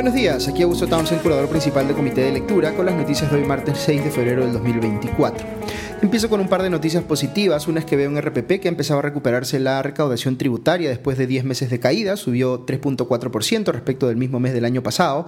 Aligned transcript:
Buenos 0.00 0.14
días, 0.14 0.48
aquí 0.48 0.62
Augusto 0.62 0.86
Townsend, 0.86 1.20
curador 1.20 1.46
principal 1.50 1.86
del 1.86 1.94
Comité 1.94 2.22
de 2.22 2.32
Lectura, 2.32 2.74
con 2.74 2.86
las 2.86 2.94
noticias 2.94 3.30
de 3.30 3.36
hoy 3.36 3.44
martes 3.44 3.76
6 3.80 4.02
de 4.02 4.10
febrero 4.10 4.44
del 4.44 4.54
2024. 4.54 5.46
Empiezo 6.00 6.30
con 6.30 6.40
un 6.40 6.48
par 6.48 6.62
de 6.62 6.70
noticias 6.70 7.04
positivas. 7.04 7.68
Una 7.68 7.80
es 7.80 7.84
que 7.84 7.96
veo 7.96 8.08
un 8.08 8.18
RPP 8.18 8.62
que 8.62 8.68
ha 8.68 8.70
empezado 8.70 9.00
a 9.00 9.02
recuperarse 9.02 9.60
la 9.60 9.82
recaudación 9.82 10.38
tributaria 10.38 10.88
después 10.88 11.18
de 11.18 11.26
10 11.26 11.44
meses 11.44 11.68
de 11.68 11.80
caída, 11.80 12.16
subió 12.16 12.64
3.4% 12.64 13.72
respecto 13.72 14.08
del 14.08 14.16
mismo 14.16 14.40
mes 14.40 14.54
del 14.54 14.64
año 14.64 14.82
pasado. 14.82 15.26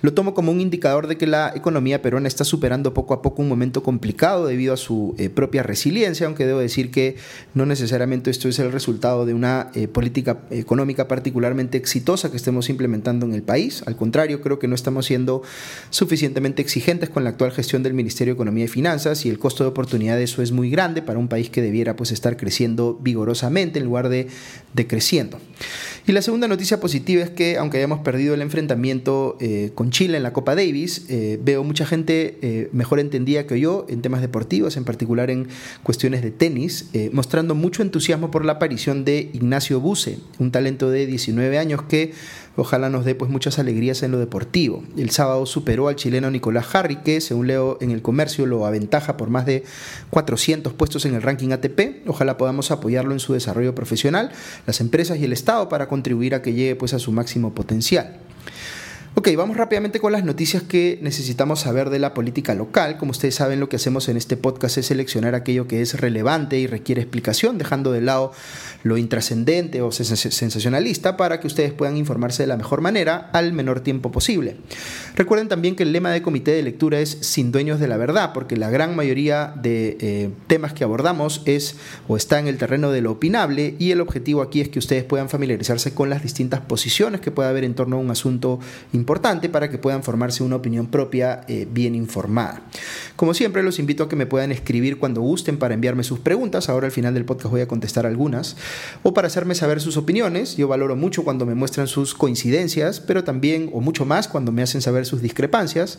Lo 0.00 0.14
tomo 0.14 0.32
como 0.32 0.52
un 0.52 0.60
indicador 0.60 1.08
de 1.08 1.16
que 1.16 1.26
la 1.26 1.52
economía 1.56 2.02
peruana 2.02 2.28
está 2.28 2.44
superando 2.44 2.94
poco 2.94 3.14
a 3.14 3.22
poco 3.22 3.42
un 3.42 3.48
momento 3.48 3.82
complicado 3.82 4.46
debido 4.46 4.72
a 4.72 4.76
su 4.76 5.14
eh, 5.18 5.28
propia 5.28 5.64
resiliencia, 5.64 6.26
aunque 6.26 6.46
debo 6.46 6.60
decir 6.60 6.92
que 6.92 7.16
no 7.54 7.66
necesariamente 7.66 8.30
esto 8.30 8.48
es 8.48 8.60
el 8.60 8.70
resultado 8.70 9.26
de 9.26 9.34
una 9.34 9.70
eh, 9.74 9.88
política 9.88 10.38
económica 10.50 11.08
particularmente 11.08 11.78
exitosa 11.78 12.30
que 12.30 12.36
estemos 12.36 12.68
implementando 12.70 13.26
en 13.26 13.34
el 13.34 13.42
país. 13.42 13.82
Al 13.86 13.96
contrario, 13.96 14.40
creo 14.40 14.60
que 14.60 14.68
no 14.68 14.76
estamos 14.76 15.06
siendo 15.06 15.42
suficientemente 15.90 16.62
exigentes 16.62 17.10
con 17.10 17.24
la 17.24 17.30
actual 17.30 17.50
gestión 17.50 17.82
del 17.82 17.94
Ministerio 17.94 18.34
de 18.34 18.36
Economía 18.36 18.66
y 18.66 18.68
Finanzas 18.68 19.26
y 19.26 19.30
el 19.30 19.40
costo 19.40 19.64
de 19.64 19.70
oportunidad 19.70 20.16
de 20.16 20.24
eso 20.24 20.42
es 20.42 20.52
muy 20.52 20.70
grande 20.70 21.02
para 21.02 21.18
un 21.18 21.26
país 21.26 21.50
que 21.50 21.60
debiera 21.60 21.96
pues, 21.96 22.12
estar 22.12 22.36
creciendo 22.36 22.96
vigorosamente 23.02 23.80
en 23.80 23.84
lugar 23.84 24.08
de 24.08 24.28
decreciendo. 24.74 25.40
Y 26.06 26.12
la 26.12 26.22
segunda 26.22 26.48
noticia 26.48 26.80
positiva 26.80 27.22
es 27.22 27.30
que, 27.30 27.58
aunque 27.58 27.78
hayamos 27.78 28.00
perdido 28.00 28.34
el 28.34 28.42
enfrentamiento 28.42 29.36
eh, 29.40 29.72
con 29.74 29.87
Chile 29.90 30.16
en 30.16 30.22
la 30.22 30.32
Copa 30.32 30.54
Davis, 30.54 31.06
eh, 31.08 31.38
veo 31.42 31.64
mucha 31.64 31.86
gente 31.86 32.38
eh, 32.42 32.68
mejor 32.72 33.00
entendida 33.00 33.46
que 33.46 33.60
yo 33.60 33.86
en 33.88 34.02
temas 34.02 34.20
deportivos, 34.20 34.76
en 34.76 34.84
particular 34.84 35.30
en 35.30 35.48
cuestiones 35.82 36.22
de 36.22 36.30
tenis, 36.30 36.90
mostrando 37.12 37.54
mucho 37.54 37.82
entusiasmo 37.82 38.30
por 38.30 38.44
la 38.44 38.52
aparición 38.52 39.04
de 39.04 39.30
Ignacio 39.32 39.80
Buse, 39.80 40.18
un 40.38 40.50
talento 40.50 40.90
de 40.90 41.06
19 41.06 41.58
años 41.58 41.82
que 41.82 42.12
ojalá 42.60 42.88
nos 42.88 43.04
dé 43.04 43.14
pues 43.14 43.30
muchas 43.30 43.58
alegrías 43.58 44.02
en 44.02 44.10
lo 44.10 44.18
deportivo. 44.18 44.82
El 44.96 45.10
sábado 45.10 45.46
superó 45.46 45.88
al 45.88 45.96
chileno 45.96 46.30
Nicolás 46.30 46.74
Harry, 46.74 46.96
que 46.96 47.20
según 47.20 47.46
leo 47.46 47.78
en 47.80 47.90
el 47.90 48.02
comercio 48.02 48.46
lo 48.46 48.66
aventaja 48.66 49.16
por 49.16 49.30
más 49.30 49.46
de 49.46 49.64
400 50.10 50.72
puestos 50.72 51.04
en 51.04 51.14
el 51.14 51.22
ranking 51.22 51.50
ATP. 51.52 52.06
Ojalá 52.06 52.36
podamos 52.36 52.70
apoyarlo 52.70 53.12
en 53.12 53.20
su 53.20 53.32
desarrollo 53.32 53.74
profesional, 53.74 54.32
las 54.66 54.80
empresas 54.80 55.18
y 55.18 55.24
el 55.24 55.32
Estado 55.32 55.68
para 55.68 55.88
contribuir 55.88 56.34
a 56.34 56.42
que 56.42 56.52
llegue 56.52 56.76
pues 56.76 56.94
a 56.94 56.98
su 56.98 57.12
máximo 57.12 57.54
potencial. 57.54 58.18
Ok, 59.14 59.30
vamos 59.36 59.56
rápidamente 59.56 59.98
con 59.98 60.12
las 60.12 60.22
noticias 60.22 60.62
que 60.62 60.98
necesitamos 61.02 61.60
saber 61.60 61.90
de 61.90 61.98
la 61.98 62.14
política 62.14 62.54
local. 62.54 62.98
Como 62.98 63.10
ustedes 63.10 63.34
saben, 63.34 63.58
lo 63.58 63.68
que 63.68 63.76
hacemos 63.76 64.08
en 64.08 64.16
este 64.16 64.36
podcast 64.36 64.78
es 64.78 64.86
seleccionar 64.86 65.34
aquello 65.34 65.66
que 65.66 65.82
es 65.82 66.00
relevante 66.00 66.58
y 66.58 66.68
requiere 66.68 67.00
explicación, 67.00 67.58
dejando 67.58 67.90
de 67.90 68.00
lado 68.00 68.32
lo 68.84 68.96
intrascendente 68.96 69.82
o 69.82 69.90
sensacionalista 69.90 71.16
para 71.16 71.40
que 71.40 71.48
ustedes 71.48 71.72
puedan 71.72 71.96
informarse 71.96 72.44
de 72.44 72.46
la 72.46 72.56
mejor 72.56 72.80
manera 72.80 73.28
al 73.32 73.52
menor 73.52 73.80
tiempo 73.80 74.12
posible. 74.12 74.56
Recuerden 75.16 75.48
también 75.48 75.74
que 75.74 75.82
el 75.82 75.92
lema 75.92 76.12
de 76.12 76.22
comité 76.22 76.52
de 76.52 76.62
lectura 76.62 77.00
es 77.00 77.18
sin 77.22 77.50
dueños 77.50 77.80
de 77.80 77.88
la 77.88 77.96
verdad, 77.96 78.32
porque 78.32 78.56
la 78.56 78.70
gran 78.70 78.94
mayoría 78.94 79.52
de 79.60 79.96
eh, 80.00 80.30
temas 80.46 80.74
que 80.74 80.84
abordamos 80.84 81.42
es 81.44 81.74
o 82.06 82.16
está 82.16 82.38
en 82.38 82.46
el 82.46 82.58
terreno 82.58 82.92
de 82.92 83.00
lo 83.00 83.12
opinable 83.12 83.74
y 83.80 83.90
el 83.90 84.00
objetivo 84.00 84.42
aquí 84.42 84.60
es 84.60 84.68
que 84.68 84.78
ustedes 84.78 85.02
puedan 85.02 85.28
familiarizarse 85.28 85.92
con 85.92 86.08
las 86.08 86.22
distintas 86.22 86.60
posiciones 86.60 87.20
que 87.20 87.32
pueda 87.32 87.48
haber 87.48 87.64
en 87.64 87.74
torno 87.74 87.96
a 87.96 87.98
un 87.98 88.12
asunto 88.12 88.60
importante 88.98 89.48
para 89.48 89.70
que 89.70 89.78
puedan 89.78 90.02
formarse 90.02 90.42
una 90.42 90.56
opinión 90.56 90.88
propia 90.88 91.42
eh, 91.48 91.66
bien 91.70 91.94
informada. 91.94 92.62
Como 93.16 93.34
siempre, 93.34 93.62
los 93.62 93.78
invito 93.78 94.04
a 94.04 94.08
que 94.08 94.16
me 94.16 94.26
puedan 94.26 94.52
escribir 94.52 94.98
cuando 94.98 95.20
gusten 95.20 95.58
para 95.58 95.74
enviarme 95.74 96.04
sus 96.04 96.18
preguntas. 96.18 96.68
Ahora 96.68 96.86
al 96.86 96.92
final 96.92 97.14
del 97.14 97.24
podcast 97.24 97.50
voy 97.50 97.60
a 97.60 97.68
contestar 97.68 98.06
algunas. 98.06 98.56
O 99.02 99.14
para 99.14 99.28
hacerme 99.28 99.54
saber 99.54 99.80
sus 99.80 99.96
opiniones. 99.96 100.56
Yo 100.56 100.68
valoro 100.68 100.96
mucho 100.96 101.24
cuando 101.24 101.46
me 101.46 101.54
muestran 101.54 101.86
sus 101.86 102.14
coincidencias, 102.14 103.00
pero 103.00 103.24
también, 103.24 103.70
o 103.72 103.80
mucho 103.80 104.04
más, 104.04 104.28
cuando 104.28 104.52
me 104.52 104.62
hacen 104.62 104.82
saber 104.82 105.06
sus 105.06 105.22
discrepancias. 105.22 105.98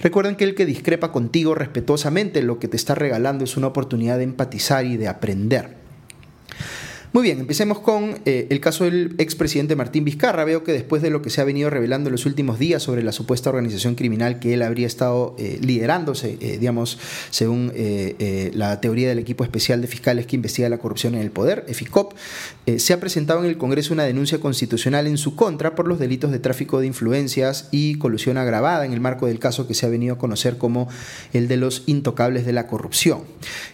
Recuerden 0.00 0.36
que 0.36 0.44
el 0.44 0.54
que 0.54 0.66
discrepa 0.66 1.12
contigo 1.12 1.54
respetuosamente 1.54 2.42
lo 2.42 2.58
que 2.58 2.68
te 2.68 2.76
está 2.76 2.94
regalando 2.94 3.44
es 3.44 3.56
una 3.56 3.66
oportunidad 3.66 4.18
de 4.18 4.24
empatizar 4.24 4.86
y 4.86 4.96
de 4.96 5.08
aprender. 5.08 5.76
Muy 7.12 7.22
bien, 7.22 7.38
empecemos 7.38 7.78
con 7.78 8.18
eh, 8.24 8.46
el 8.50 8.60
caso 8.60 8.84
del 8.84 9.14
expresidente 9.18 9.76
Martín 9.76 10.04
Vizcarra. 10.04 10.44
Veo 10.44 10.64
que 10.64 10.72
después 10.72 11.02
de 11.02 11.10
lo 11.10 11.22
que 11.22 11.30
se 11.30 11.40
ha 11.40 11.44
venido 11.44 11.70
revelando 11.70 12.08
en 12.08 12.12
los 12.12 12.26
últimos 12.26 12.58
días 12.58 12.82
sobre 12.82 13.02
la 13.02 13.12
supuesta 13.12 13.48
organización 13.48 13.94
criminal 13.94 14.38
que 14.38 14.54
él 14.54 14.62
habría 14.62 14.86
estado 14.86 15.34
eh, 15.38 15.58
liderándose, 15.62 16.36
eh, 16.40 16.58
digamos, 16.58 16.98
según 17.30 17.72
la 18.54 18.80
teoría 18.80 19.08
del 19.08 19.18
equipo 19.18 19.44
especial 19.44 19.80
de 19.80 19.86
fiscales 19.86 20.26
que 20.26 20.36
investiga 20.36 20.68
la 20.68 20.78
corrupción 20.78 21.14
en 21.14 21.20
el 21.20 21.30
poder, 21.30 21.64
EFICOP, 21.68 22.14
se 22.76 22.92
ha 22.92 23.00
presentado 23.00 23.40
en 23.40 23.46
el 23.46 23.56
Congreso 23.56 23.94
una 23.94 24.04
denuncia 24.04 24.38
constitucional 24.38 25.06
en 25.06 25.18
su 25.18 25.36
contra 25.36 25.74
por 25.74 25.86
los 25.86 25.98
delitos 25.98 26.30
de 26.30 26.38
tráfico 26.38 26.80
de 26.80 26.86
influencias 26.86 27.68
y 27.70 27.96
colusión 27.98 28.38
agravada 28.38 28.84
en 28.84 28.92
el 28.92 29.00
marco 29.00 29.26
del 29.26 29.38
caso 29.38 29.66
que 29.66 29.74
se 29.74 29.86
ha 29.86 29.88
venido 29.88 30.14
a 30.14 30.18
conocer 30.18 30.58
como 30.58 30.88
el 31.32 31.48
de 31.48 31.56
los 31.56 31.82
intocables 31.86 32.46
de 32.46 32.52
la 32.52 32.66
corrupción. 32.66 33.20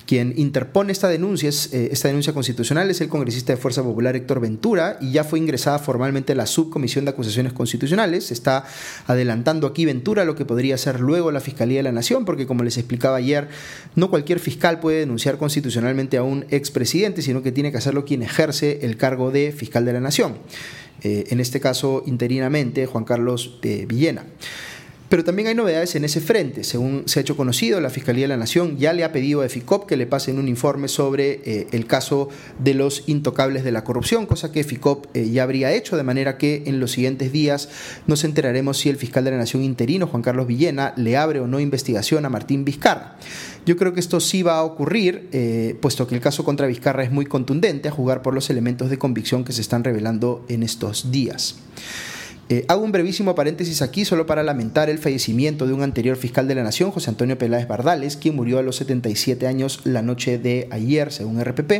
Quien 0.06 0.34
interpone 0.36 0.92
esta 0.92 1.08
denuncia, 1.08 1.48
esta 1.48 2.08
denuncia 2.08 2.32
constitucional 2.32 2.90
es 2.90 3.00
el 3.00 3.08
Congreso 3.08 3.21
de 3.24 3.56
Fuerza 3.56 3.84
Popular 3.84 4.16
Héctor 4.16 4.40
Ventura 4.40 4.98
y 5.00 5.12
ya 5.12 5.22
fue 5.22 5.38
ingresada 5.38 5.78
formalmente 5.78 6.32
a 6.32 6.34
la 6.34 6.46
Subcomisión 6.46 7.04
de 7.04 7.12
Acusaciones 7.12 7.52
Constitucionales. 7.52 8.26
Se 8.26 8.34
está 8.34 8.64
adelantando 9.06 9.68
aquí 9.68 9.84
Ventura 9.84 10.24
lo 10.24 10.34
que 10.34 10.44
podría 10.44 10.76
ser 10.76 10.98
luego 10.98 11.30
la 11.30 11.40
Fiscalía 11.40 11.78
de 11.78 11.84
la 11.84 11.92
Nación, 11.92 12.24
porque 12.24 12.48
como 12.48 12.64
les 12.64 12.78
explicaba 12.78 13.16
ayer, 13.16 13.48
no 13.94 14.10
cualquier 14.10 14.40
fiscal 14.40 14.80
puede 14.80 14.98
denunciar 14.98 15.38
constitucionalmente 15.38 16.16
a 16.16 16.24
un 16.24 16.46
expresidente, 16.50 17.22
sino 17.22 17.42
que 17.42 17.52
tiene 17.52 17.70
que 17.70 17.78
hacerlo 17.78 18.04
quien 18.04 18.22
ejerce 18.22 18.80
el 18.82 18.96
cargo 18.96 19.30
de 19.30 19.52
fiscal 19.52 19.84
de 19.84 19.92
la 19.92 20.00
Nación. 20.00 20.38
Eh, 21.04 21.26
en 21.30 21.38
este 21.38 21.60
caso, 21.60 22.02
interinamente, 22.06 22.86
Juan 22.86 23.04
Carlos 23.04 23.60
Villena. 23.62 24.24
Pero 25.12 25.24
también 25.24 25.48
hay 25.48 25.54
novedades 25.54 25.94
en 25.94 26.06
ese 26.06 26.22
frente. 26.22 26.64
Según 26.64 27.02
se 27.04 27.20
ha 27.20 27.20
hecho 27.20 27.36
conocido, 27.36 27.82
la 27.82 27.90
Fiscalía 27.90 28.24
de 28.24 28.28
la 28.28 28.38
Nación 28.38 28.78
ya 28.78 28.94
le 28.94 29.04
ha 29.04 29.12
pedido 29.12 29.42
a 29.42 29.48
FICOP 29.50 29.86
que 29.86 29.98
le 29.98 30.06
pasen 30.06 30.38
un 30.38 30.48
informe 30.48 30.88
sobre 30.88 31.42
eh, 31.44 31.66
el 31.72 31.86
caso 31.86 32.30
de 32.58 32.72
los 32.72 33.04
intocables 33.08 33.62
de 33.62 33.72
la 33.72 33.84
corrupción, 33.84 34.24
cosa 34.24 34.50
que 34.52 34.64
FICOP 34.64 35.14
eh, 35.14 35.28
ya 35.28 35.42
habría 35.42 35.70
hecho, 35.70 35.98
de 35.98 36.02
manera 36.02 36.38
que 36.38 36.62
en 36.64 36.80
los 36.80 36.92
siguientes 36.92 37.30
días 37.30 37.68
nos 38.06 38.24
enteraremos 38.24 38.78
si 38.78 38.88
el 38.88 38.96
fiscal 38.96 39.22
de 39.24 39.32
la 39.32 39.36
Nación 39.36 39.62
interino, 39.62 40.06
Juan 40.06 40.22
Carlos 40.22 40.46
Villena, 40.46 40.94
le 40.96 41.18
abre 41.18 41.40
o 41.40 41.46
no 41.46 41.60
investigación 41.60 42.24
a 42.24 42.30
Martín 42.30 42.64
Vizcarra. 42.64 43.18
Yo 43.66 43.76
creo 43.76 43.92
que 43.92 44.00
esto 44.00 44.18
sí 44.18 44.42
va 44.42 44.60
a 44.60 44.62
ocurrir, 44.62 45.28
eh, 45.32 45.76
puesto 45.82 46.06
que 46.06 46.14
el 46.14 46.22
caso 46.22 46.42
contra 46.42 46.66
Vizcarra 46.66 47.04
es 47.04 47.12
muy 47.12 47.26
contundente, 47.26 47.88
a 47.88 47.92
jugar 47.92 48.22
por 48.22 48.32
los 48.32 48.48
elementos 48.48 48.88
de 48.88 48.96
convicción 48.96 49.44
que 49.44 49.52
se 49.52 49.60
están 49.60 49.84
revelando 49.84 50.42
en 50.48 50.62
estos 50.62 51.10
días. 51.12 51.56
Eh, 52.52 52.66
hago 52.68 52.84
un 52.84 52.92
brevísimo 52.92 53.34
paréntesis 53.34 53.80
aquí 53.80 54.04
solo 54.04 54.26
para 54.26 54.42
lamentar 54.42 54.90
el 54.90 54.98
fallecimiento 54.98 55.66
de 55.66 55.72
un 55.72 55.82
anterior 55.82 56.18
fiscal 56.18 56.46
de 56.46 56.54
la 56.54 56.62
Nación, 56.62 56.90
José 56.90 57.08
Antonio 57.08 57.38
Peláez 57.38 57.66
Bardales, 57.66 58.18
quien 58.18 58.36
murió 58.36 58.58
a 58.58 58.62
los 58.62 58.76
77 58.76 59.46
años 59.46 59.80
la 59.84 60.02
noche 60.02 60.36
de 60.36 60.68
ayer, 60.70 61.12
según 61.12 61.42
RPP. 61.42 61.72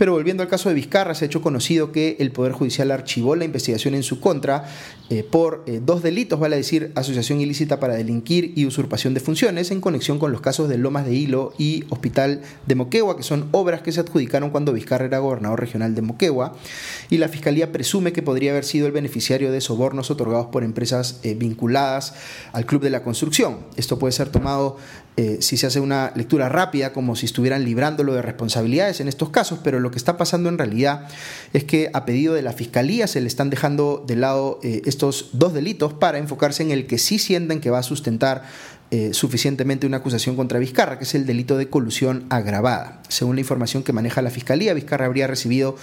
Pero 0.00 0.12
volviendo 0.12 0.42
al 0.42 0.48
caso 0.48 0.70
de 0.70 0.74
Vizcarra, 0.74 1.14
se 1.14 1.26
ha 1.26 1.28
hecho 1.28 1.42
conocido 1.42 1.92
que 1.92 2.16
el 2.20 2.32
Poder 2.32 2.52
Judicial 2.52 2.90
archivó 2.90 3.36
la 3.36 3.44
investigación 3.44 3.94
en 3.94 4.02
su 4.02 4.18
contra 4.18 4.64
eh, 5.10 5.22
por 5.22 5.62
eh, 5.66 5.82
dos 5.84 6.02
delitos, 6.02 6.40
vale 6.40 6.56
decir, 6.56 6.90
asociación 6.94 7.42
ilícita 7.42 7.78
para 7.78 7.96
delinquir 7.96 8.54
y 8.56 8.64
usurpación 8.64 9.12
de 9.12 9.20
funciones, 9.20 9.70
en 9.70 9.82
conexión 9.82 10.18
con 10.18 10.32
los 10.32 10.40
casos 10.40 10.70
de 10.70 10.78
Lomas 10.78 11.04
de 11.04 11.12
Hilo 11.12 11.52
y 11.58 11.84
Hospital 11.90 12.40
de 12.66 12.74
Moquegua, 12.76 13.18
que 13.18 13.22
son 13.22 13.50
obras 13.50 13.82
que 13.82 13.92
se 13.92 14.00
adjudicaron 14.00 14.48
cuando 14.48 14.72
Vizcarra 14.72 15.04
era 15.04 15.18
gobernador 15.18 15.60
regional 15.60 15.94
de 15.94 16.00
Moquegua. 16.00 16.54
Y 17.10 17.18
la 17.18 17.28
Fiscalía 17.28 17.70
presume 17.70 18.14
que 18.14 18.22
podría 18.22 18.52
haber 18.52 18.64
sido 18.64 18.86
el 18.86 18.92
beneficiario 18.92 19.52
de 19.52 19.60
sobornos 19.90 20.10
otorgados 20.10 20.46
por 20.46 20.62
empresas 20.62 21.20
eh, 21.22 21.34
vinculadas 21.34 22.14
al 22.52 22.64
Club 22.64 22.82
de 22.82 22.90
la 22.90 23.02
Construcción. 23.02 23.58
Esto 23.76 23.98
puede 23.98 24.12
ser 24.12 24.28
tomado 24.28 24.76
si 25.40 25.58
se 25.58 25.66
hace 25.66 25.80
una 25.80 26.12
lectura 26.14 26.48
rápida, 26.48 26.94
como 26.94 27.14
si 27.14 27.26
estuvieran 27.26 27.62
librándolo 27.62 28.14
de 28.14 28.22
responsabilidades 28.22 29.00
en 29.00 29.08
estos 29.08 29.28
casos, 29.28 29.58
pero 29.62 29.78
lo 29.78 29.90
que 29.90 29.98
está 29.98 30.16
pasando 30.16 30.48
en 30.48 30.56
realidad 30.56 31.08
es 31.52 31.64
que 31.64 31.90
a 31.92 32.06
pedido 32.06 32.32
de 32.32 32.40
la 32.40 32.52
Fiscalía 32.52 33.06
se 33.06 33.20
le 33.20 33.26
están 33.26 33.50
dejando 33.50 34.02
de 34.06 34.16
lado 34.16 34.60
eh, 34.62 34.82
estos 34.86 35.30
dos 35.32 35.52
delitos 35.52 35.92
para 35.92 36.18
enfocarse 36.18 36.62
en 36.62 36.70
el 36.70 36.86
que 36.86 36.98
sí 36.98 37.18
sienten 37.18 37.60
que 37.60 37.70
va 37.70 37.80
a 37.80 37.82
sustentar 37.82 38.44
eh, 38.92 39.14
suficientemente 39.14 39.86
una 39.86 39.98
acusación 39.98 40.34
contra 40.34 40.58
Vizcarra, 40.58 40.98
que 40.98 41.04
es 41.04 41.14
el 41.14 41.24
delito 41.24 41.56
de 41.56 41.68
colusión 41.68 42.24
agravada. 42.28 43.00
Según 43.08 43.36
la 43.36 43.40
información 43.40 43.84
que 43.84 43.92
maneja 43.92 44.20
la 44.20 44.30
Fiscalía, 44.30 44.74
Vizcarra 44.74 45.06
habría 45.06 45.28
recibido 45.28 45.76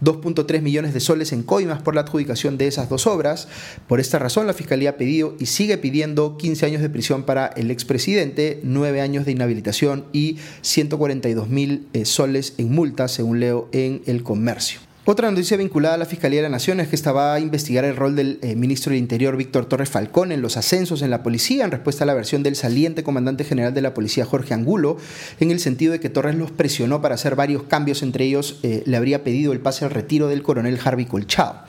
2.3 0.00 0.62
millones 0.62 0.94
de 0.94 1.00
soles 1.00 1.32
en 1.32 1.42
coimas 1.42 1.82
por 1.82 1.94
la 1.96 2.02
adjudicación 2.02 2.58
de 2.58 2.68
esas 2.68 2.88
dos 2.88 3.08
obras. 3.08 3.48
Por 3.88 3.98
esta 3.98 4.20
razón, 4.20 4.46
la 4.46 4.54
Fiscalía 4.54 4.90
ha 4.90 4.96
pedido 4.96 5.34
y 5.40 5.46
sigue 5.46 5.76
pidiendo 5.76 6.36
15 6.36 6.66
años 6.66 6.82
de 6.82 6.90
prisión 6.90 7.24
para 7.24 7.46
el 7.46 7.70
expresidente, 7.70 8.60
9 8.62 9.00
años 9.00 9.24
de 9.24 9.32
inhabilitación 9.32 10.04
y 10.12 10.38
142 10.60 11.48
mil 11.48 11.88
eh, 11.92 12.04
soles 12.04 12.54
en 12.58 12.70
multa, 12.70 13.08
según 13.08 13.40
leo 13.40 13.68
en 13.72 14.02
el 14.06 14.22
comercio. 14.22 14.91
Otra 15.04 15.28
noticia 15.28 15.56
vinculada 15.56 15.96
a 15.96 15.98
la 15.98 16.06
Fiscalía 16.06 16.38
de 16.38 16.44
la 16.44 16.48
Nación 16.48 16.78
es 16.78 16.86
que 16.86 16.94
estaba 16.94 17.34
a 17.34 17.40
investigar 17.40 17.84
el 17.84 17.96
rol 17.96 18.14
del 18.14 18.38
eh, 18.40 18.54
ministro 18.54 18.90
del 18.90 19.00
Interior 19.00 19.36
Víctor 19.36 19.66
Torres 19.66 19.90
Falcón 19.90 20.30
en 20.30 20.42
los 20.42 20.56
ascensos 20.56 21.02
en 21.02 21.10
la 21.10 21.24
policía 21.24 21.64
en 21.64 21.72
respuesta 21.72 22.04
a 22.04 22.06
la 22.06 22.14
versión 22.14 22.44
del 22.44 22.54
saliente 22.54 23.02
comandante 23.02 23.42
general 23.42 23.74
de 23.74 23.82
la 23.82 23.94
policía 23.94 24.24
Jorge 24.24 24.54
Angulo, 24.54 24.98
en 25.40 25.50
el 25.50 25.58
sentido 25.58 25.90
de 25.90 25.98
que 25.98 26.08
Torres 26.08 26.36
los 26.36 26.52
presionó 26.52 27.02
para 27.02 27.16
hacer 27.16 27.34
varios 27.34 27.64
cambios, 27.64 28.04
entre 28.04 28.26
ellos 28.26 28.60
eh, 28.62 28.84
le 28.86 28.96
habría 28.96 29.24
pedido 29.24 29.52
el 29.52 29.58
pase 29.58 29.84
al 29.84 29.90
retiro 29.90 30.28
del 30.28 30.44
coronel 30.44 30.78
Harvey 30.84 31.06
Colchado. 31.06 31.64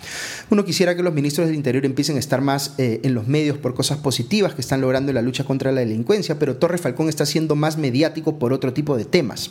Uno 0.52 0.64
quisiera 0.64 0.96
que 0.96 1.02
los 1.02 1.16
ministros 1.16 1.48
del 1.48 1.56
Interior 1.56 1.88
empiecen 1.88 2.18
a 2.18 2.20
estar 2.20 2.42
más 2.42 2.76
eh, 2.78 3.02
en 3.04 3.16
los 3.16 3.28
medios 3.28 3.58
por 3.58 3.74
cosas 3.74 3.98
positivas 3.98 4.54
que 4.54 4.62
están 4.62 4.80
logrando 4.80 5.10
en 5.10 5.16
la 5.16 5.24
lucha 5.24 5.44
contra 5.44 5.72
la 5.72 5.80
delincuencia, 5.80 6.38
pero 6.38 6.58
Torres 6.58 6.82
Falcón 6.82 7.10
está 7.10 7.26
siendo 7.26 7.56
más 7.56 7.80
mediático 7.80 8.38
por 8.38 8.54
otro 8.54 8.74
tipo 8.74 8.96
de 8.96 9.06
temas. 9.06 9.50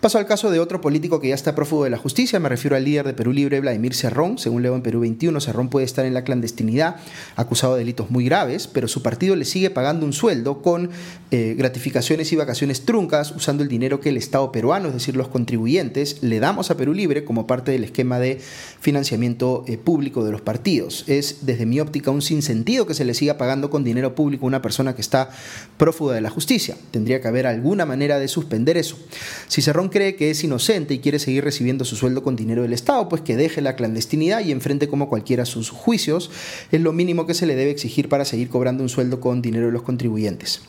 Paso 0.00 0.16
al 0.16 0.24
caso 0.24 0.50
de 0.50 0.60
otro 0.60 0.80
político 0.80 1.20
que 1.20 1.28
ya 1.28 1.34
está 1.34 1.54
prófugo 1.54 1.84
de 1.84 1.90
la 1.90 1.98
justicia, 1.98 2.40
me 2.40 2.48
refiero 2.48 2.74
al 2.74 2.86
líder 2.86 3.04
de 3.04 3.12
Perú 3.12 3.34
Libre, 3.34 3.60
Vladimir 3.60 3.92
Cerrón. 3.92 4.38
Según 4.38 4.62
leo 4.62 4.74
en 4.74 4.80
Perú 4.80 5.00
21, 5.00 5.38
Cerrón 5.42 5.68
puede 5.68 5.84
estar 5.84 6.06
en 6.06 6.14
la 6.14 6.24
clandestinidad, 6.24 6.96
acusado 7.36 7.74
de 7.74 7.80
delitos 7.80 8.10
muy 8.10 8.24
graves, 8.24 8.66
pero 8.66 8.88
su 8.88 9.02
partido 9.02 9.36
le 9.36 9.44
sigue 9.44 9.68
pagando 9.68 10.06
un 10.06 10.14
sueldo 10.14 10.62
con 10.62 10.88
eh, 11.30 11.54
gratificaciones 11.54 12.32
y 12.32 12.36
vacaciones 12.36 12.86
truncas, 12.86 13.30
usando 13.32 13.62
el 13.62 13.68
dinero 13.68 14.00
que 14.00 14.08
el 14.08 14.16
Estado 14.16 14.50
peruano, 14.52 14.88
es 14.88 14.94
decir, 14.94 15.16
los 15.16 15.28
contribuyentes, 15.28 16.22
le 16.22 16.40
damos 16.40 16.70
a 16.70 16.78
Perú 16.78 16.94
Libre 16.94 17.22
como 17.26 17.46
parte 17.46 17.70
del 17.70 17.84
esquema 17.84 18.18
de 18.18 18.40
financiamiento 18.80 19.64
eh, 19.66 19.76
público 19.76 20.24
de 20.24 20.32
los 20.32 20.40
partidos. 20.40 21.04
Es, 21.08 21.44
desde 21.44 21.66
mi 21.66 21.78
óptica, 21.78 22.10
un 22.10 22.22
sinsentido 22.22 22.86
que 22.86 22.94
se 22.94 23.04
le 23.04 23.12
siga 23.12 23.36
pagando 23.36 23.68
con 23.68 23.84
dinero 23.84 24.14
público 24.14 24.46
a 24.46 24.48
una 24.48 24.62
persona 24.62 24.94
que 24.94 25.02
está 25.02 25.28
prófuga 25.76 26.14
de 26.14 26.22
la 26.22 26.30
justicia. 26.30 26.74
Tendría 26.90 27.20
que 27.20 27.28
haber 27.28 27.46
alguna 27.46 27.84
manera 27.84 28.18
de 28.18 28.28
suspender 28.28 28.78
eso. 28.78 28.98
Si 29.46 29.60
Cerrón 29.60 29.89
cree 29.90 30.16
que 30.16 30.30
es 30.30 30.42
inocente 30.42 30.94
y 30.94 30.98
quiere 31.00 31.18
seguir 31.18 31.44
recibiendo 31.44 31.84
su 31.84 31.96
sueldo 31.96 32.22
con 32.22 32.36
dinero 32.36 32.62
del 32.62 32.72
Estado, 32.72 33.08
pues 33.08 33.22
que 33.22 33.36
deje 33.36 33.60
la 33.60 33.76
clandestinidad 33.76 34.44
y 34.44 34.52
enfrente 34.52 34.88
como 34.88 35.08
cualquiera 35.08 35.44
sus 35.44 35.70
juicios. 35.70 36.30
Es 36.72 36.80
lo 36.80 36.92
mínimo 36.92 37.26
que 37.26 37.34
se 37.34 37.46
le 37.46 37.56
debe 37.56 37.70
exigir 37.70 38.08
para 38.08 38.24
seguir 38.24 38.48
cobrando 38.48 38.82
un 38.82 38.88
sueldo 38.88 39.20
con 39.20 39.42
dinero 39.42 39.66
de 39.66 39.72
los 39.72 39.82
contribuyentes. 39.82 40.62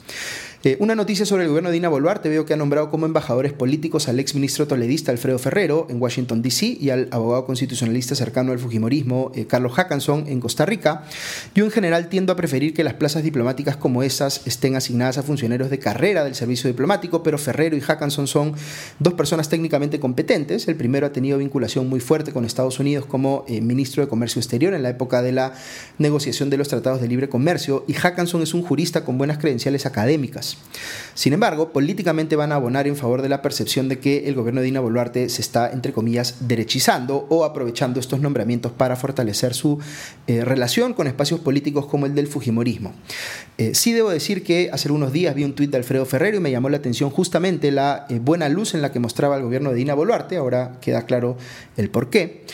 Eh, 0.64 0.78
una 0.80 0.94
noticia 0.94 1.26
sobre 1.26 1.42
el 1.42 1.50
gobierno 1.50 1.70
de 1.70 1.74
Dina 1.74 1.90
Boluarte. 1.90 2.30
Veo 2.30 2.46
que 2.46 2.54
ha 2.54 2.58
nombrado 2.58 2.92
como 2.92 3.08
embajadores 3.08 3.52
políticos 3.52 4.08
al 4.08 4.20
ex 4.20 4.36
ministro 4.36 4.68
toledista 4.68 5.12
Alfredo 5.12 5.40
Ferrero 5.40 5.88
en 5.90 6.00
Washington, 6.00 6.44
D.C. 6.44 6.78
y 6.80 6.92
al 6.92 7.08
abogado 7.10 7.48
constitucionalista 7.48 8.14
cercano 8.14 8.52
al 8.52 8.60
Fujimorismo 8.60 9.32
eh, 9.34 9.48
Carlos 9.48 9.74
Hackanson 9.74 10.28
en 10.28 10.40
Costa 10.40 10.68
Rica. 10.68 11.06
Yo 11.56 11.66
en 11.66 11.72
general 11.72 12.10
tiendo 12.10 12.32
a 12.32 12.36
preferir 12.36 12.76
que 12.76 12.84
las 12.84 12.94
plazas 12.94 13.24
diplomáticas 13.24 13.76
como 13.76 14.04
esas 14.04 14.46
estén 14.46 14.76
asignadas 14.76 15.18
a 15.18 15.24
funcionarios 15.24 15.72
de 15.72 15.80
carrera 15.80 16.24
del 16.24 16.36
servicio 16.36 16.68
diplomático, 16.68 17.24
pero 17.24 17.40
Ferrero 17.40 17.76
y 17.76 17.82
Hackanson 17.82 18.28
son 18.28 18.54
dos 19.00 19.16
personas 19.16 19.50
técnicamente 19.50 20.00
competentes. 20.00 20.68
El 20.68 20.76
primero 20.76 21.08
ha 21.08 21.12
tenido 21.12 21.40
vinculación 21.40 21.90
muy 21.90 22.02
fuerte 22.02 22.34
con 22.34 22.46
Estados 22.46 22.80
Unidos 22.80 23.08
como 23.08 23.46
eh, 23.48 23.62
ministro 23.62 24.04
de 24.04 24.10
Comercio 24.10 24.40
Exterior 24.40 24.76
en 24.76 24.84
la 24.84 24.90
época 24.90 25.24
de 25.24 25.32
la 25.32 25.54
negociación 25.98 26.52
de 26.52 26.58
los 26.58 26.68
tratados 26.68 27.02
de 27.02 27.08
libre 27.08 27.30
comercio 27.30 27.84
y 27.88 27.94
Hackanson 27.94 28.44
es 28.44 28.54
un 28.54 28.62
jurista 28.62 29.04
con 29.04 29.18
buenas 29.18 29.40
credenciales 29.40 29.88
académicas. 29.88 30.51
Sin 31.14 31.34
embargo, 31.34 31.72
políticamente 31.72 32.36
van 32.36 32.52
a 32.52 32.56
abonar 32.56 32.88
en 32.88 32.96
favor 32.96 33.22
de 33.22 33.30
la 33.30 33.42
percepción 33.42 33.90
de 33.90 34.00
que 34.00 34.28
el 34.28 34.36
gobierno 34.36 34.62
de 34.62 34.66
Dina 34.66 34.80
Boluarte 34.80 35.30
se 35.30 35.42
está, 35.42 35.72
entre 35.72 35.94
comillas, 35.94 36.48
derechizando 36.48 37.28
o 37.30 37.44
aprovechando 37.44 38.00
estos 38.00 38.22
nombramientos 38.22 38.72
para 38.72 38.96
fortalecer 38.96 39.54
su 39.54 39.80
eh, 40.28 40.44
relación 40.46 40.94
con 40.94 41.08
espacios 41.08 41.40
políticos 41.40 41.86
como 41.86 42.06
el 42.06 42.16
del 42.16 42.28
Fujimorismo. 42.28 42.94
Eh, 43.58 43.76
sí 43.76 43.92
debo 43.92 44.10
decir 44.10 44.44
que 44.44 44.70
hace 44.72 44.92
unos 44.92 45.12
días 45.12 45.36
vi 45.36 45.44
un 45.44 45.54
tuit 45.54 45.70
de 45.70 45.78
Alfredo 45.78 46.06
Ferrero 46.06 46.38
y 46.38 46.40
me 46.40 46.50
llamó 46.50 46.70
la 46.70 46.78
atención 46.78 47.10
justamente 47.10 47.72
la 47.72 48.06
eh, 48.10 48.20
buena 48.20 48.48
luz 48.50 48.74
en 48.74 48.82
la 48.82 48.92
que 48.92 49.00
mostraba 49.00 49.36
el 49.36 49.44
gobierno 49.44 49.72
de 49.72 49.76
Dina 49.76 49.94
Boluarte, 49.94 50.38
ahora 50.38 50.80
queda 50.82 51.06
claro 51.06 51.38
el 51.78 51.90
por 51.90 52.10
qué. 52.10 52.46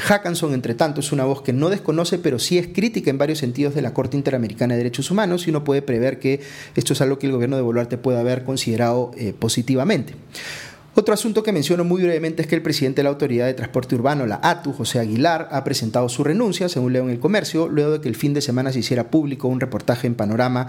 Hackanson, 0.00 0.54
entre 0.54 0.74
tanto, 0.74 1.00
es 1.00 1.12
una 1.12 1.24
voz 1.24 1.42
que 1.42 1.52
no 1.52 1.70
desconoce, 1.70 2.18
pero 2.18 2.38
sí 2.38 2.58
es 2.58 2.68
crítica 2.68 3.10
en 3.10 3.18
varios 3.18 3.38
sentidos 3.38 3.74
de 3.74 3.82
la 3.82 3.92
Corte 3.92 4.16
Interamericana 4.16 4.74
de 4.74 4.78
Derechos 4.78 5.10
Humanos 5.10 5.46
y 5.46 5.50
uno 5.50 5.64
puede 5.64 5.82
prever 5.82 6.18
que 6.18 6.40
esto 6.74 6.92
es 6.92 7.00
algo 7.00 7.18
que 7.18 7.26
el 7.26 7.32
gobierno 7.42 7.56
de 7.56 7.62
Boluarte 7.62 7.98
puede 7.98 8.20
haber 8.20 8.44
considerado 8.44 9.10
eh, 9.16 9.32
positivamente. 9.36 10.14
Otro 10.94 11.14
asunto 11.14 11.42
que 11.42 11.52
menciono 11.52 11.84
muy 11.84 12.02
brevemente 12.02 12.42
es 12.42 12.48
que 12.48 12.54
el 12.54 12.60
presidente 12.60 12.96
de 12.96 13.04
la 13.04 13.08
Autoridad 13.08 13.46
de 13.46 13.54
Transporte 13.54 13.94
Urbano, 13.94 14.26
la 14.26 14.40
ATU, 14.42 14.74
José 14.74 14.98
Aguilar, 14.98 15.48
ha 15.50 15.64
presentado 15.64 16.06
su 16.10 16.22
renuncia, 16.22 16.68
según 16.68 16.92
leo 16.92 17.04
en 17.04 17.08
el 17.08 17.18
comercio, 17.18 17.66
luego 17.66 17.92
de 17.92 18.00
que 18.02 18.10
el 18.10 18.14
fin 18.14 18.34
de 18.34 18.42
semana 18.42 18.72
se 18.72 18.80
hiciera 18.80 19.10
público 19.10 19.48
un 19.48 19.58
reportaje 19.58 20.06
en 20.06 20.14
Panorama 20.14 20.66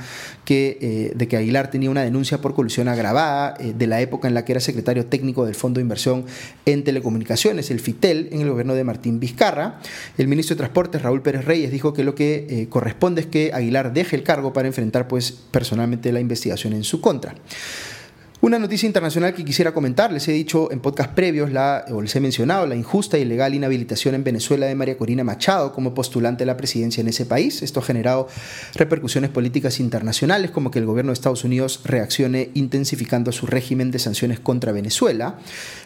eh, 0.48 1.12
de 1.14 1.28
que 1.28 1.36
Aguilar 1.36 1.70
tenía 1.70 1.90
una 1.90 2.04
denuncia 2.04 2.38
por 2.38 2.56
colusión 2.56 2.88
agravada 2.88 3.56
eh, 3.60 3.74
de 3.78 3.86
la 3.86 4.00
época 4.00 4.30
en 4.30 4.34
la 4.34 4.46
que 4.46 4.54
era 4.54 4.62
secretario 4.62 5.08
técnico 5.08 5.46
del 5.46 5.56
Fondo 5.56 5.80
de 5.80 5.82
Inversión 5.82 6.24
en 6.66 6.86
Telecomunicaciones, 6.86 7.70
el 7.70 7.82
FITEL, 7.82 8.30
en 8.32 8.40
el 8.40 8.50
gobierno 8.50 8.76
de 8.76 8.86
Martín 8.86 9.20
Vizcarra. 9.20 9.82
El 10.18 10.30
ministro 10.30 10.56
de 10.56 10.60
Transportes, 10.60 11.02
Raúl 11.02 11.22
Pérez 11.22 11.44
Reyes, 11.44 11.70
dijo 11.70 11.92
que 11.92 12.06
lo 12.06 12.16
que 12.16 12.48
eh, 12.50 12.68
corresponde 12.70 13.20
es 13.20 13.28
que 13.28 13.52
Aguilar 13.54 13.92
deje 13.92 14.16
el 14.16 14.24
cargo 14.24 14.54
para 14.54 14.70
enfrentar 14.70 15.10
pues, 15.10 15.34
personalmente 15.34 16.14
la 16.14 16.22
investigación 16.22 16.72
en 16.72 16.86
su 16.86 17.02
contra. 17.02 17.36
Una 18.44 18.60
noticia 18.60 18.88
internacional 18.88 19.34
que 19.34 19.46
quisiera 19.46 19.74
comentar, 19.74 20.12
les 20.12 20.28
he 20.28 20.34
dicho 20.34 20.70
en 20.70 20.82
podcast 20.82 21.14
previos, 21.14 21.50
la, 21.54 21.86
o 21.92 22.02
les 22.02 22.14
he 22.14 22.20
mencionado, 22.20 22.68
la 22.68 22.76
injusta 22.76 23.18
y 23.18 23.22
e 23.22 23.24
ilegal 23.24 23.54
inhabilitación 23.54 24.16
en 24.16 24.26
Venezuela 24.26 24.66
de 24.66 24.76
María 24.76 24.98
Corina 24.98 25.24
Machado 25.24 25.72
como 25.72 25.94
postulante 25.94 26.44
a 26.44 26.48
la 26.48 26.58
presidencia 26.58 27.00
en 27.00 27.08
ese 27.08 27.26
país. 27.26 27.62
Esto 27.62 27.80
ha 27.80 27.84
generado 27.84 28.28
repercusiones 28.76 29.30
políticas 29.30 29.80
internacionales, 29.80 30.52
como 30.52 30.72
que 30.72 30.80
el 30.80 30.86
gobierno 30.86 31.12
de 31.12 31.14
Estados 31.14 31.46
Unidos 31.46 31.80
reaccione 31.86 32.50
intensificando 32.54 33.32
su 33.32 33.46
régimen 33.46 33.92
de 33.92 34.00
sanciones 34.00 34.42
contra 34.42 34.74
Venezuela. 34.74 35.40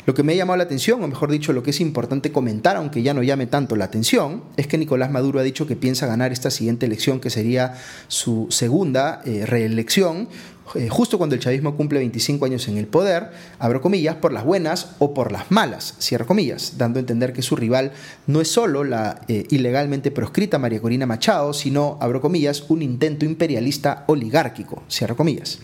Lo 0.08 0.16
que 0.16 0.24
me 0.24 0.34
ha 0.34 0.38
llamado 0.38 0.58
la 0.58 0.64
atención, 0.64 1.04
o 1.04 1.08
mejor 1.08 1.30
dicho, 1.30 1.54
lo 1.54 1.62
que 1.62 1.70
es 1.70 1.80
importante 1.80 2.32
comentar, 2.32 2.76
aunque 2.76 3.04
ya 3.04 3.14
no 3.14 3.22
llame 3.22 3.46
tanto 3.46 3.76
la 3.76 3.86
atención, 3.86 4.42
es 4.58 4.66
que 4.66 4.80
Nicolás 4.80 5.12
Maduro 5.12 5.40
ha 5.40 5.44
dicho 5.44 5.68
que 5.68 5.76
piensa 5.76 6.08
ganar 6.08 6.32
esta 6.32 6.50
siguiente 6.50 6.88
elección, 6.88 7.20
que 7.20 7.30
sería 7.30 7.76
su 8.08 8.48
segunda 8.50 9.22
eh, 9.26 9.46
reelección 9.46 10.28
eh, 10.76 10.90
justo 10.90 11.18
cuando 11.18 11.36
el 11.36 11.42
chavismo 11.42 11.76
cumple 11.76 12.00
25 12.00 12.46
años 12.46 12.68
en 12.68 12.78
el 12.78 12.88
poder, 12.88 13.32
abro 13.60 13.82
comillas, 13.82 14.16
por 14.16 14.34
las 14.34 14.44
buenas 14.44 14.96
o 15.00 15.14
por 15.14 15.32
las 15.32 15.52
malas, 15.52 15.96
cierro 16.00 16.26
comillas, 16.26 16.74
dando 16.78 17.00
a 17.00 17.02
entender 17.02 17.34
que 17.34 17.42
su 17.42 17.56
rival 17.56 17.92
no 18.26 18.42
es 18.42 18.50
solo 18.50 18.84
la 18.84 19.22
eh, 19.28 19.46
ilegalmente 19.50 20.12
proscrita 20.12 20.60
María 20.60 20.82
Corina 20.82 21.06
Machado, 21.06 21.54
sino, 21.54 21.98
abro 22.02 22.22
comillas, 22.22 22.66
un 22.70 22.82
intento 22.82 23.26
imperialista 23.26 24.04
oligárquico, 24.08 24.84
cierro 24.90 25.16
comillas. 25.16 25.60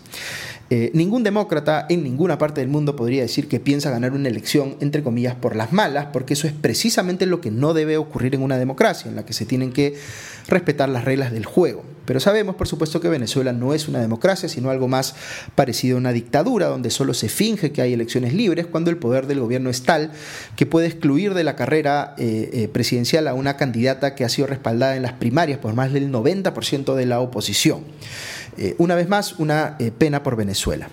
Eh, 0.70 0.90
ningún 0.94 1.22
demócrata 1.22 1.86
en 1.90 2.02
ninguna 2.02 2.38
parte 2.38 2.62
del 2.62 2.70
mundo 2.70 2.96
podría 2.96 3.22
decir 3.22 3.48
que 3.48 3.60
piensa 3.60 3.90
ganar 3.90 4.12
una 4.12 4.28
elección, 4.28 4.76
entre 4.80 5.02
comillas, 5.02 5.34
por 5.34 5.56
las 5.56 5.72
malas, 5.72 6.06
porque 6.12 6.32
eso 6.32 6.46
es 6.46 6.54
precisamente 6.54 7.26
lo 7.26 7.40
que 7.40 7.50
no 7.50 7.74
debe 7.74 7.98
ocurrir 7.98 8.34
en 8.34 8.42
una 8.42 8.56
democracia, 8.56 9.10
en 9.10 9.16
la 9.16 9.26
que 9.26 9.34
se 9.34 9.44
tienen 9.44 9.72
que 9.72 9.94
respetar 10.48 10.88
las 10.88 11.04
reglas 11.04 11.32
del 11.32 11.44
juego. 11.44 11.84
Pero 12.04 12.20
sabemos, 12.20 12.56
por 12.56 12.68
supuesto, 12.68 13.00
que 13.00 13.08
Venezuela 13.08 13.52
no 13.52 13.74
es 13.74 13.88
una 13.88 14.00
democracia, 14.00 14.48
sino 14.48 14.70
algo 14.70 14.88
más 14.88 15.14
parecido 15.54 15.96
a 15.96 16.00
una 16.00 16.12
dictadura, 16.12 16.66
donde 16.66 16.90
solo 16.90 17.14
se 17.14 17.28
finge 17.28 17.72
que 17.72 17.82
hay 17.82 17.92
elecciones 17.92 18.34
libres 18.34 18.66
cuando 18.66 18.90
el 18.90 18.96
poder 18.96 19.26
del 19.26 19.40
gobierno 19.40 19.70
es 19.70 19.82
tal 19.82 20.12
que 20.56 20.66
puede 20.66 20.86
excluir 20.86 21.34
de 21.34 21.44
la 21.44 21.56
carrera 21.56 22.14
eh, 22.18 22.50
eh, 22.52 22.68
presidencial 22.68 23.28
a 23.28 23.34
una 23.34 23.56
candidata 23.56 24.14
que 24.14 24.24
ha 24.24 24.28
sido 24.28 24.46
respaldada 24.46 24.96
en 24.96 25.02
las 25.02 25.12
primarias 25.12 25.58
por 25.58 25.74
más 25.74 25.92
del 25.92 26.10
90% 26.10 26.94
de 26.94 27.06
la 27.06 27.20
oposición. 27.20 27.80
Eh, 28.56 28.74
una 28.78 28.94
vez 28.94 29.08
más, 29.08 29.38
una 29.38 29.78
pena 29.98 30.22
por 30.22 30.36
Venezuela. 30.36 30.88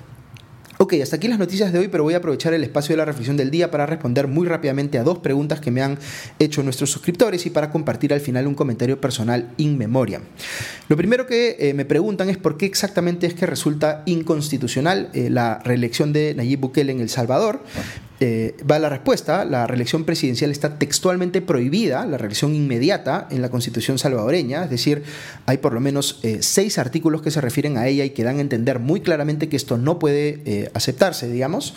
Ok, 0.92 1.00
hasta 1.02 1.16
aquí 1.16 1.30
las 1.30 1.40
noticias 1.40 1.72
de 1.72 1.80
hoy, 1.80 1.88
pero 1.88 2.04
voy 2.04 2.16
a 2.16 2.18
aprovechar 2.18 2.54
el 2.54 2.66
espacio 2.66 2.92
de 2.92 2.98
la 2.98 3.06
reflexión 3.06 3.38
del 3.38 3.50
día 3.50 3.72
para 3.72 3.86
responder 3.86 4.28
muy 4.28 4.46
rápidamente 4.46 4.98
a 4.98 5.04
dos 5.04 5.20
preguntas 5.20 5.62
que 5.62 5.72
me 5.72 5.82
han 5.82 5.98
hecho 6.38 6.64
nuestros 6.64 6.92
suscriptores 6.92 7.46
y 7.46 7.50
para 7.50 7.72
compartir 7.72 8.12
al 8.12 8.20
final 8.20 8.46
un 8.46 8.56
comentario 8.56 9.00
personal 9.00 9.54
in 9.56 9.78
memoria. 9.78 10.20
Lo 10.90 10.98
primero 10.98 11.28
que 11.28 11.56
eh, 11.60 11.74
me 11.74 11.86
preguntan 11.86 12.30
es 12.30 12.36
por 12.36 12.58
qué 12.58 12.66
exactamente 12.66 13.26
es 13.26 13.34
que 13.34 13.46
resulta 13.46 14.04
inconstitucional 14.06 15.10
la 15.14 15.62
reelección 15.64 16.12
de 16.12 16.36
Nayib 16.36 16.60
Bukele 16.60 16.92
en 16.92 17.00
El 17.00 17.08
Salvador. 17.08 17.62
Eh, 18.24 18.56
va 18.70 18.78
la 18.78 18.88
respuesta, 18.88 19.46
la 19.46 19.66
reelección 19.66 20.04
presidencial 20.06 20.52
está 20.52 20.78
textualmente 20.78 21.42
prohibida, 21.42 22.06
la 22.06 22.20
reelección 22.20 22.54
inmediata 22.54 23.28
en 23.32 23.42
la 23.42 23.50
constitución 23.50 23.98
salvadoreña, 23.98 24.66
es 24.66 24.70
decir, 24.70 25.02
hay 25.48 25.58
por 25.58 25.74
lo 25.74 25.80
menos 25.80 26.20
eh, 26.22 26.38
seis 26.42 26.78
artículos 26.78 27.24
que 27.24 27.32
se 27.32 27.42
refieren 27.42 27.80
a 27.80 27.88
ella 27.88 28.06
y 28.06 28.12
que 28.12 28.24
dan 28.24 28.38
a 28.38 28.42
entender 28.42 28.78
muy 28.78 29.02
claramente 29.02 29.50
que 29.50 29.56
esto 29.56 29.80
no 29.80 29.98
puede 29.98 30.44
eh, 30.46 30.70
aceptarse, 30.76 31.30
digamos. 31.30 31.74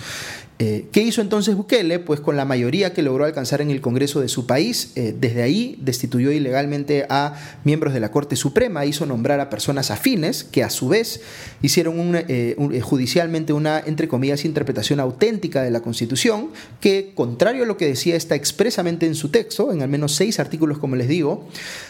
Eh, 0.61 0.87
¿Qué 0.93 1.01
hizo 1.01 1.21
entonces 1.21 1.57
Bukele? 1.57 1.99
Pues 1.99 2.21
con 2.21 2.37
la 2.37 2.45
mayoría 2.45 2.93
que 2.93 3.03
logró 3.03 3.25
alcanzar 3.25 3.61
en 3.61 3.71
el 3.71 3.81
Congreso 3.81 4.21
de 4.21 4.29
su 4.29 4.47
país, 4.47 4.93
eh, 4.95 5.13
desde 5.19 5.43
ahí 5.43 5.77
destituyó 5.81 6.31
ilegalmente 6.31 7.07
a 7.09 7.35
miembros 7.65 7.93
de 7.93 7.99
la 7.99 8.13
Corte 8.13 8.37
Suprema, 8.37 8.85
hizo 8.87 9.05
nombrar 9.05 9.41
a 9.41 9.51
personas 9.51 9.91
afines 9.91 10.45
que 10.45 10.63
a 10.63 10.71
su 10.71 10.89
vez 10.89 11.23
hicieron 11.61 12.15
eh, 12.29 12.81
judicialmente 12.83 13.53
una, 13.53 13.81
entre 13.85 14.07
comillas, 14.07 14.45
interpretación 14.45 15.01
auténtica 15.01 15.61
de 15.61 15.73
la 15.73 15.81
Constitución, 15.81 16.51
que 16.81 17.11
contrario 17.17 17.65
a 17.65 17.67
lo 17.67 17.77
que 17.77 17.87
decía 17.87 18.15
está 18.15 18.37
expresamente 18.37 19.07
en 19.07 19.17
su 19.17 19.31
texto, 19.31 19.73
en 19.73 19.83
al 19.83 19.89
menos 19.89 20.15
seis 20.15 20.39
artículos 20.39 20.79
como 20.79 20.95
les 20.95 21.09
digo, 21.09 21.49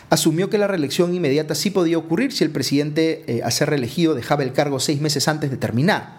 asumió 0.08 0.48
que 0.48 0.56
la 0.56 0.68
reelección 0.68 1.12
inmediata 1.12 1.54
sí 1.54 1.68
podía 1.68 1.98
ocurrir 1.98 2.32
si 2.32 2.44
el 2.44 2.50
presidente 2.50 3.42
a 3.44 3.50
ser 3.50 3.68
reelegido 3.68 4.14
dejaba 4.14 4.42
el 4.42 4.52
cargo 4.52 4.80
seis 4.80 5.02
meses 5.02 5.28
antes 5.28 5.50
de 5.50 5.58
terminar. 5.58 6.18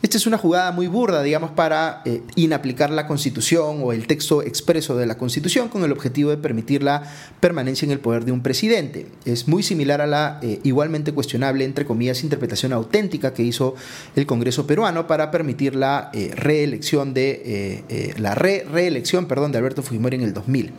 Esta 0.00 0.16
es 0.16 0.28
una 0.28 0.38
jugada 0.38 0.70
muy 0.70 0.86
burda, 0.86 1.24
digamos, 1.24 1.50
para 1.50 2.02
eh, 2.04 2.22
inaplicar 2.36 2.90
la 2.90 3.08
Constitución 3.08 3.80
o 3.82 3.92
el 3.92 4.06
texto 4.06 4.42
expreso 4.42 4.96
de 4.96 5.06
la 5.06 5.18
Constitución 5.18 5.68
con 5.68 5.82
el 5.82 5.90
objetivo 5.90 6.30
de 6.30 6.36
permitir 6.36 6.84
la 6.84 7.02
permanencia 7.40 7.84
en 7.84 7.90
el 7.90 7.98
poder 7.98 8.24
de 8.24 8.30
un 8.30 8.40
presidente. 8.40 9.08
Es 9.24 9.48
muy 9.48 9.64
similar 9.64 10.00
a 10.00 10.06
la 10.06 10.38
eh, 10.40 10.60
igualmente 10.62 11.12
cuestionable, 11.12 11.64
entre 11.64 11.84
comillas, 11.84 12.22
interpretación 12.22 12.72
auténtica 12.72 13.34
que 13.34 13.42
hizo 13.42 13.74
el 14.14 14.24
Congreso 14.24 14.68
peruano 14.68 15.08
para 15.08 15.32
permitir 15.32 15.74
la 15.74 16.10
eh, 16.14 16.30
reelección 16.32 17.12
de 17.12 18.14
la 18.18 18.36
reelección, 18.36 19.26
perdón, 19.26 19.50
de 19.50 19.58
Alberto 19.58 19.82
Fujimori 19.82 20.14
en 20.14 20.22
el 20.22 20.32
2000. 20.32 20.72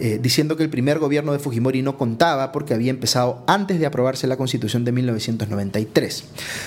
Eh, 0.00 0.18
diciendo 0.22 0.56
que 0.56 0.62
el 0.62 0.70
primer 0.70 0.98
gobierno 0.98 1.32
de 1.32 1.38
Fujimori 1.38 1.82
no 1.82 1.96
contaba 1.96 2.52
porque 2.52 2.74
había 2.74 2.90
empezado 2.90 3.42
antes 3.46 3.78
de 3.78 3.86
aprobarse 3.86 4.26
la 4.26 4.36
constitución 4.36 4.84
de 4.84 4.92
1993. 4.92 6.24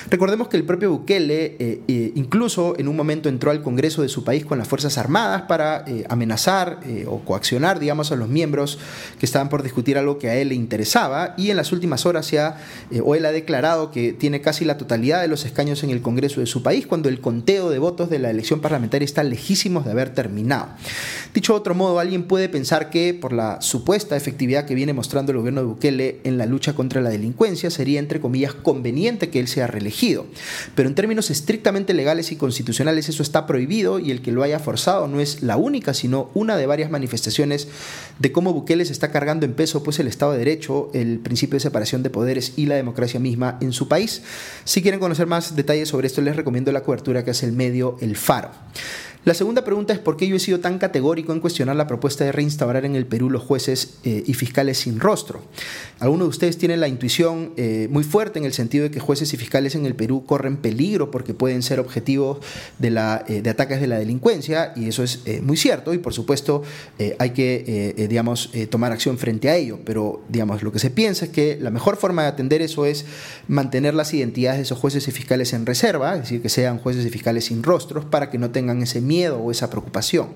Recordemos 0.10 0.48
que 0.48 0.58
el 0.58 0.64
propio 0.64 0.92
Bukele 0.92 1.56
eh, 1.60 1.82
eh, 1.88 2.12
incluso 2.16 2.76
en 2.78 2.88
un 2.88 2.96
momento 2.96 3.30
entró 3.30 3.52
al 3.52 3.62
Congreso 3.62 4.02
de 4.02 4.10
su 4.10 4.24
país 4.24 4.46
con 4.46 4.58
las 4.58 4.68
Fuerzas 4.68 4.98
Armadas 4.98 5.44
para 5.44 5.86
amenazar 6.10 6.80
o 7.08 7.20
coaccionar, 7.22 7.80
digamos, 7.80 8.12
a 8.12 8.16
los 8.16 8.30
miembros 8.30 8.80
que 9.20 9.26
estaban 9.26 9.50
por 9.50 9.64
discutir 9.64 9.98
algo 9.98 10.18
que 10.18 10.30
a 10.30 10.36
él 10.36 10.50
le 10.50 10.56
interesaba 10.56 11.34
y 11.38 11.50
en 11.50 11.58
las 11.58 11.72
últimas 11.72 12.06
horas 12.06 12.34
ha, 12.34 12.58
o 13.04 13.16
él 13.16 13.26
ha 13.26 13.32
declarado 13.32 13.92
que 13.92 14.14
tiene 14.14 14.42
casi 14.42 14.66
la 14.66 14.78
totalidad 14.78 15.22
de 15.22 15.28
los 15.28 15.46
escaños 15.46 15.84
en 15.84 15.90
el 15.90 16.02
Congreso 16.02 16.40
de 16.40 16.46
su 16.46 16.64
país 16.64 16.88
cuando 16.88 17.10
el 17.10 17.22
conteo 17.22 17.70
de 17.70 17.80
votos 17.80 18.10
de 18.10 18.20
la 18.20 18.30
elección 18.30 18.62
parlamentaria 18.62 19.06
está 19.06 19.24
lejísimos 19.24 19.86
de 19.86 19.92
haber 19.92 20.14
terminado. 20.14 20.70
Dicho 21.34 21.54
de 21.54 21.60
otro 21.60 21.76
modo, 21.76 22.00
alguien 22.00 22.24
puede 22.24 22.50
pensar 22.50 22.90
que 22.90 23.14
por 23.26 23.34
la 23.34 23.60
supuesta 23.60 24.16
efectividad 24.16 24.66
que 24.66 24.76
viene 24.76 24.94
mostrando 24.94 25.32
el 25.32 25.40
gobierno 25.40 25.62
de 25.62 25.66
Bukele 25.66 26.20
en 26.26 26.38
la 26.38 26.46
lucha 26.46 26.76
contra 26.76 27.02
la 27.02 27.10
delincuencia, 27.10 27.72
sería 27.72 27.98
entre 27.98 28.20
comillas 28.20 28.54
conveniente 28.54 29.32
que 29.32 29.40
él 29.40 29.48
sea 29.48 29.66
reelegido. 29.66 30.28
Pero 30.76 30.88
en 30.88 30.94
términos 30.94 31.32
estrictamente 31.32 31.96
legales 31.96 32.32
y 32.32 32.36
constitucionales 32.36 33.10
eso 33.10 33.24
está 33.24 33.48
prohibido 33.48 33.98
y 33.98 34.12
el 34.12 34.22
que 34.22 34.32
lo 34.32 34.44
haya 34.44 34.60
forzado 34.60 35.08
no 35.08 35.22
es 35.22 35.42
la 35.42 35.58
única, 35.58 35.96
sino 35.96 36.30
una 36.36 36.56
de 36.56 36.68
varias 36.68 36.92
manifestaciones 36.92 37.68
de 38.20 38.32
cómo 38.32 38.54
Bukele 38.54 38.86
se 38.86 38.94
está 38.94 39.10
cargando 39.10 39.48
en 39.48 39.56
peso 39.56 39.82
pues 39.82 39.98
el 39.98 40.06
Estado 40.06 40.34
de 40.34 40.38
Derecho, 40.38 40.92
el 40.94 41.18
principio 41.18 41.56
de 41.56 41.62
separación 41.62 42.04
de 42.04 42.12
poderes 42.12 42.54
y 42.58 42.68
la 42.68 42.76
democracia 42.76 43.20
misma 43.20 43.58
en 43.60 43.74
su 43.74 43.88
país. 43.88 44.22
Si 44.66 44.84
quieren 44.84 45.00
conocer 45.00 45.26
más 45.26 45.56
detalles 45.56 45.90
sobre 45.90 46.06
esto 46.06 46.22
les 46.22 46.36
recomiendo 46.36 46.72
la 46.72 46.84
cobertura 46.84 47.26
que 47.26 47.32
hace 47.32 47.48
el 47.48 47.54
medio 47.54 47.98
El 48.02 48.18
Faro. 48.18 48.52
La 49.26 49.34
segunda 49.34 49.64
pregunta 49.64 49.92
es 49.92 49.98
por 49.98 50.18
qué 50.18 50.28
yo 50.28 50.36
he 50.36 50.40
sido 50.40 50.60
tan 50.60 50.78
categórico 50.78 51.34
en 51.34 51.40
cuestionar 51.40 51.76
la 51.76 51.88
propuesta 51.88 52.24
de 52.24 52.32
reinstaurar 52.32 52.86
en 52.86 52.96
el 52.96 53.08
Perú 53.08 53.32
los 53.32 53.42
jueces 53.42 53.96
eh, 54.04 54.24
y 54.24 54.36
fiscales 54.36 54.78
sin 54.78 55.00
rostro. 55.00 55.42
Algunos 55.98 56.28
de 56.28 56.30
ustedes 56.30 56.60
tienen 56.60 56.80
la 56.80 56.88
intuición 56.88 57.52
eh, 57.58 57.88
muy 57.90 58.04
fuerte 58.04 58.38
en 58.38 58.46
el 58.46 58.54
sentido 58.54 58.84
de 58.84 58.92
que 58.92 59.00
jueces 59.00 59.34
y 59.34 59.38
fiscales 59.38 59.74
en 59.74 59.88
el 59.88 59.96
Perú 59.96 60.26
corren 60.28 60.58
peligro 60.58 61.10
porque 61.10 61.34
pueden 61.34 61.64
ser 61.64 61.80
objetivos 61.80 62.38
de, 62.78 62.90
eh, 62.90 63.50
ataques 63.50 63.82
de 63.82 63.88
la 63.88 63.98
delincuencia 63.98 64.74
y 64.76 64.88
eso 64.90 65.02
es 65.02 65.24
muy 65.42 65.58
cierto 65.58 65.96
y 65.96 65.98
por 65.98 66.14
supuesto 66.14 66.62
hay 67.18 67.32
que 67.32 67.96
digamos, 68.08 68.52
tomar 68.70 68.92
acción 68.92 69.18
frente 69.18 69.50
a 69.50 69.56
ello, 69.56 69.80
pero 69.84 70.22
digamos, 70.30 70.62
lo 70.62 70.72
que 70.72 70.80
se 70.80 70.92
piensa 70.92 71.26
es 71.26 71.32
que 71.32 71.58
la 71.60 71.72
mejor 71.72 71.98
forma 71.98 72.22
de 72.24 72.28
atender 72.28 72.62
eso 72.62 72.86
es 72.86 73.06
mantener 73.48 73.96
las 73.96 74.14
identidades 74.14 74.60
de 74.60 74.64
esos 74.64 74.78
jueces 74.78 75.08
y 75.08 75.12
fiscales 75.12 75.54
en 75.54 75.66
reserva, 75.66 76.14
es 76.16 76.22
decir, 76.22 76.42
que 76.42 76.50
sean 76.50 76.78
jueces 76.78 77.06
y 77.06 77.10
fiscales 77.10 77.46
sin 77.46 77.64
rostros 77.64 78.06
para 78.06 78.30
que 78.30 78.38
no 78.38 78.52
tengan 78.52 78.84
ese 78.84 79.02
miedo 79.02 79.15
miedo 79.16 79.38
o 79.40 79.52
esa 79.52 79.70
preocupación. 79.70 80.28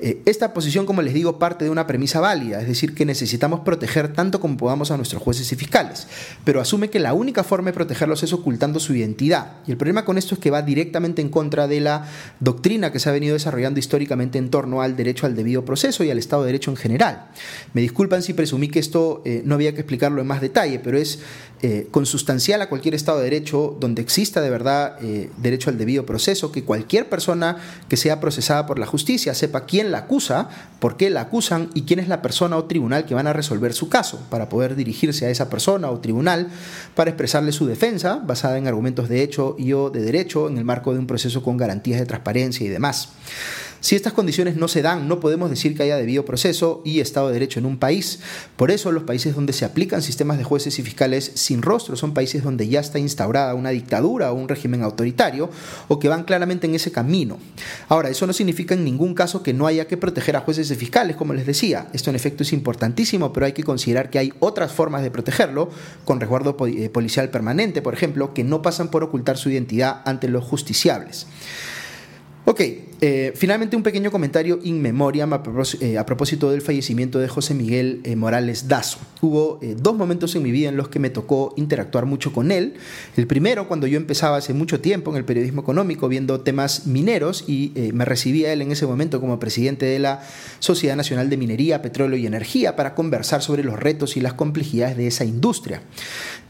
Eh, 0.00 0.20
esta 0.26 0.52
posición, 0.52 0.86
como 0.86 1.02
les 1.02 1.14
digo, 1.14 1.38
parte 1.38 1.64
de 1.64 1.70
una 1.70 1.86
premisa 1.86 2.18
válida, 2.18 2.60
es 2.60 2.66
decir, 2.66 2.94
que 2.94 3.06
necesitamos 3.06 3.60
proteger 3.60 4.12
tanto 4.12 4.40
como 4.40 4.56
podamos 4.56 4.90
a 4.90 4.96
nuestros 4.96 5.22
jueces 5.22 5.50
y 5.52 5.56
fiscales, 5.56 6.08
pero 6.42 6.60
asume 6.60 6.90
que 6.90 6.98
la 6.98 7.14
única 7.14 7.44
forma 7.44 7.70
de 7.70 7.74
protegerlos 7.74 8.22
es 8.24 8.32
ocultando 8.32 8.80
su 8.80 8.94
identidad. 8.94 9.52
Y 9.66 9.70
el 9.70 9.76
problema 9.76 10.04
con 10.04 10.18
esto 10.18 10.34
es 10.34 10.40
que 10.40 10.50
va 10.50 10.62
directamente 10.62 11.22
en 11.22 11.28
contra 11.28 11.68
de 11.68 11.80
la 11.80 12.06
doctrina 12.40 12.90
que 12.90 12.98
se 12.98 13.08
ha 13.08 13.12
venido 13.12 13.34
desarrollando 13.34 13.78
históricamente 13.78 14.36
en 14.36 14.50
torno 14.50 14.82
al 14.82 14.96
derecho 14.96 15.26
al 15.26 15.36
debido 15.36 15.64
proceso 15.64 16.02
y 16.02 16.10
al 16.10 16.18
Estado 16.18 16.42
de 16.42 16.48
Derecho 16.48 16.70
en 16.72 16.76
general. 16.76 17.30
Me 17.72 17.80
disculpan 17.80 18.22
si 18.22 18.34
presumí 18.34 18.68
que 18.68 18.80
esto 18.80 19.22
eh, 19.24 19.42
no 19.44 19.54
había 19.54 19.74
que 19.74 19.80
explicarlo 19.80 20.20
en 20.20 20.26
más 20.26 20.40
detalle, 20.40 20.80
pero 20.80 20.98
es 20.98 21.20
eh, 21.66 21.88
consustancial 21.90 22.60
a 22.60 22.68
cualquier 22.68 22.94
Estado 22.94 23.16
de 23.16 23.24
Derecho 23.24 23.74
donde 23.80 24.02
exista 24.02 24.42
de 24.42 24.50
verdad 24.50 24.98
derecho 25.38 25.70
al 25.70 25.78
debido 25.78 26.04
proceso, 26.04 26.52
que 26.52 26.62
cualquier 26.62 27.08
persona 27.08 27.56
que 27.88 27.96
sea 27.96 28.20
procesada 28.20 28.66
por 28.66 28.78
la 28.78 28.84
justicia 28.84 29.32
sepa 29.32 29.64
quién 29.64 29.90
la 29.90 30.00
acusa, 30.00 30.50
por 30.78 30.98
qué 30.98 31.08
la 31.08 31.22
acusan 31.22 31.70
y 31.72 31.84
quién 31.84 32.00
es 32.00 32.08
la 32.08 32.20
persona 32.20 32.58
o 32.58 32.64
tribunal 32.64 33.06
que 33.06 33.14
van 33.14 33.28
a 33.28 33.32
resolver 33.32 33.72
su 33.72 33.88
caso, 33.88 34.20
para 34.28 34.50
poder 34.50 34.76
dirigirse 34.76 35.24
a 35.24 35.30
esa 35.30 35.48
persona 35.48 35.90
o 35.90 36.00
tribunal 36.00 36.48
para 36.94 37.08
expresarle 37.08 37.50
su 37.50 37.66
defensa 37.66 38.16
basada 38.16 38.58
en 38.58 38.66
argumentos 38.66 39.08
de 39.08 39.22
hecho 39.22 39.56
y 39.58 39.72
o 39.72 39.88
de 39.88 40.02
derecho 40.02 40.48
en 40.48 40.58
el 40.58 40.66
marco 40.66 40.92
de 40.92 40.98
un 40.98 41.06
proceso 41.06 41.42
con 41.42 41.56
garantías 41.56 41.98
de 41.98 42.04
transparencia 42.04 42.66
y 42.66 42.68
demás. 42.68 43.08
Si 43.84 43.94
estas 43.94 44.14
condiciones 44.14 44.56
no 44.56 44.66
se 44.66 44.80
dan, 44.80 45.08
no 45.08 45.20
podemos 45.20 45.50
decir 45.50 45.76
que 45.76 45.82
haya 45.82 45.98
debido 45.98 46.24
proceso 46.24 46.80
y 46.86 47.00
Estado 47.00 47.26
de 47.26 47.34
Derecho 47.34 47.58
en 47.58 47.66
un 47.66 47.76
país. 47.76 48.20
Por 48.56 48.70
eso 48.70 48.90
los 48.92 49.02
países 49.02 49.34
donde 49.34 49.52
se 49.52 49.66
aplican 49.66 50.00
sistemas 50.00 50.38
de 50.38 50.44
jueces 50.44 50.78
y 50.78 50.82
fiscales 50.82 51.32
sin 51.34 51.60
rostro 51.60 51.94
son 51.94 52.14
países 52.14 52.42
donde 52.42 52.66
ya 52.66 52.80
está 52.80 52.98
instaurada 52.98 53.52
una 53.52 53.68
dictadura 53.68 54.32
o 54.32 54.36
un 54.36 54.48
régimen 54.48 54.82
autoritario 54.82 55.50
o 55.88 55.98
que 55.98 56.08
van 56.08 56.24
claramente 56.24 56.66
en 56.66 56.74
ese 56.74 56.92
camino. 56.92 57.36
Ahora, 57.90 58.08
eso 58.08 58.26
no 58.26 58.32
significa 58.32 58.72
en 58.72 58.84
ningún 58.84 59.12
caso 59.12 59.42
que 59.42 59.52
no 59.52 59.66
haya 59.66 59.86
que 59.86 59.98
proteger 59.98 60.36
a 60.36 60.40
jueces 60.40 60.70
y 60.70 60.76
fiscales, 60.76 61.16
como 61.16 61.34
les 61.34 61.44
decía. 61.44 61.88
Esto 61.92 62.08
en 62.08 62.16
efecto 62.16 62.42
es 62.42 62.54
importantísimo, 62.54 63.34
pero 63.34 63.44
hay 63.44 63.52
que 63.52 63.64
considerar 63.64 64.08
que 64.08 64.18
hay 64.18 64.32
otras 64.40 64.72
formas 64.72 65.02
de 65.02 65.10
protegerlo, 65.10 65.68
con 66.06 66.20
resguardo 66.20 66.56
eh, 66.68 66.88
policial 66.88 67.28
permanente, 67.28 67.82
por 67.82 67.92
ejemplo, 67.92 68.32
que 68.32 68.44
no 68.44 68.62
pasan 68.62 68.88
por 68.88 69.04
ocultar 69.04 69.36
su 69.36 69.50
identidad 69.50 70.00
ante 70.06 70.28
los 70.28 70.42
justiciables. 70.42 71.26
Ok, 72.46 72.60
eh, 73.00 73.32
finalmente 73.34 73.74
un 73.74 73.82
pequeño 73.82 74.10
comentario 74.10 74.60
in 74.62 74.82
memoriam 74.82 75.32
a, 75.32 75.42
eh, 75.80 76.02
propósito, 76.04 76.50
del 76.50 76.60
fallecimiento 76.60 77.18
de 77.18 77.26
José 77.26 77.54
Miguel 77.54 78.02
eh, 78.04 78.16
Morales 78.16 78.68
Dazo. 78.68 78.98
Hubo 79.22 79.58
dos 79.78 79.96
momentos 79.96 80.36
en 80.36 80.42
mi 80.42 80.52
vida 80.52 80.68
en 80.68 80.76
los 80.76 80.88
que 80.88 80.98
me 80.98 81.08
tocó 81.08 81.54
interactuar 81.56 82.04
mucho 82.04 82.34
con 82.34 82.52
él. 82.52 82.74
El 83.16 83.26
primero, 83.26 83.66
cuando 83.66 83.86
yo 83.86 83.96
empezaba 83.96 84.36
hace 84.36 84.52
mucho 84.52 84.80
tiempo 84.80 85.10
en 85.10 85.16
el 85.16 85.24
periodismo 85.24 85.62
económico 85.62 86.06
viendo 86.08 86.42
temas 86.42 86.86
mineros 86.86 87.44
y 87.48 87.72
me 87.94 88.04
recibía 88.04 88.52
él 88.52 88.60
en 88.60 88.72
ese 88.72 88.86
momento 88.86 89.22
como 89.22 89.40
presidente 89.40 89.86
de 89.86 89.98
la 89.98 90.22
Sociedad 90.58 90.96
Nacional 90.96 91.30
de 91.30 91.38
Minería, 91.38 91.80
Petróleo 91.80 92.18
y 92.18 92.26
Energía 92.26 92.76
para 92.76 92.94
conversar 92.94 93.40
sobre 93.40 93.64
los 93.64 93.78
retos 93.78 94.18
y 94.18 94.20
las 94.20 94.34
complejidades 94.34 94.98
de 94.98 95.06
esa 95.06 95.24
industria. 95.24 95.80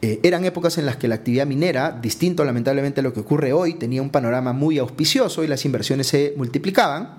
Eran 0.03 0.45
épocas 0.45 0.79
en 0.79 0.87
las 0.87 0.97
que 0.97 1.09
la 1.09 1.15
actividad 1.15 1.47
minera, 1.47 1.91
distinto 1.91 2.45
lamentablemente 2.45 3.01
a 3.01 3.03
lo 3.03 3.13
que 3.13 3.21
ocurre 3.21 3.53
hoy, 3.53 3.75
tenía 3.75 4.03
un 4.03 4.11
panorama 4.11 4.53
muy 4.53 4.79
auspicioso 4.79 5.43
y 5.45 5.47
las 5.47 5.65
inversiones 5.65 6.07
se 6.07 6.35
multiplicaban. 6.37 7.19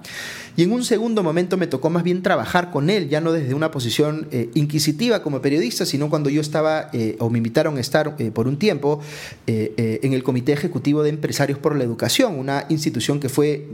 Y 0.58 0.64
en 0.64 0.72
un 0.72 0.84
segundo 0.84 1.22
momento 1.22 1.58
me 1.58 1.68
tocó 1.68 1.90
más 1.90 2.04
bien 2.04 2.22
trabajar 2.22 2.72
con 2.72 2.90
él, 2.90 3.10
ya 3.10 3.20
no 3.20 3.34
desde 3.34 3.54
una 3.54 3.72
posición 3.72 4.28
eh, 4.32 4.50
inquisitiva 4.54 5.22
como 5.22 5.42
periodista, 5.42 5.86
sino 5.86 6.10
cuando 6.10 6.30
yo 6.30 6.40
estaba, 6.40 6.90
eh, 6.94 7.18
o 7.20 7.30
me 7.30 7.40
invitaron 7.40 7.78
a 7.78 7.82
estar 7.82 8.16
eh, 8.20 8.32
por 8.32 8.48
un 8.48 8.58
tiempo, 8.58 9.02
en 9.48 10.14
el 10.14 10.24
Comité 10.24 10.54
Ejecutivo 10.54 11.04
de 11.04 11.10
Empresarios 11.10 11.60
por 11.60 11.76
la 11.76 11.84
Educación, 11.84 12.38
una 12.38 12.66
institución 12.70 13.20
que 13.20 13.30
fue 13.30 13.68